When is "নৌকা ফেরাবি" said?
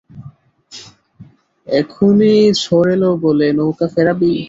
3.57-4.31